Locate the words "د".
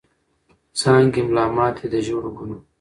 1.91-1.93